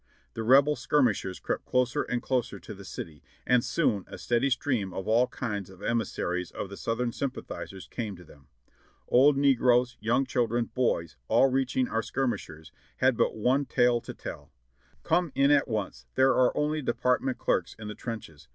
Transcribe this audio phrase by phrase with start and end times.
[0.33, 4.95] The Rel3el skirmishers crept closer and closer to the city, and soon a steady stream
[4.95, 7.61] of all kinds of emissaries of the Southern sympa DISASTER AND DEFEAT IN THE VALLEY
[7.61, 8.47] 65 I thizers came to them.
[9.09, 14.51] Old negroes, young children, boys, all reaching our skirmishers, had but one tale to tell:
[15.03, 18.47] "Come in at once, there are only Department clerks in the trenches.